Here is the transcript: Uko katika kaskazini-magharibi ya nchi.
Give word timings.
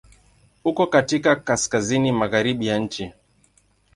Uko 0.63 0.87
katika 0.87 1.35
kaskazini-magharibi 1.35 2.67
ya 2.67 2.77
nchi. 2.79 3.13